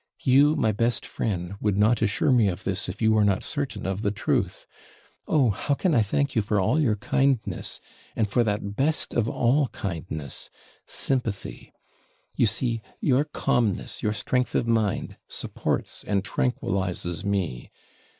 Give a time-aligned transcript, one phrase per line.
[0.23, 3.85] You, my best friend, would not assure me of this if you were not certain
[3.85, 4.65] of the truth.
[5.27, 7.79] Oh, how can I thank you for all your kindness,
[8.15, 10.49] and for that best of all kindness,
[10.87, 11.71] sympathy.
[12.35, 17.69] You see, your calmness, your strength of mind supports and tranquillises me.